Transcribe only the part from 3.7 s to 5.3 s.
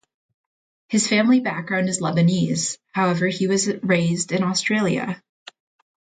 raised in Australia.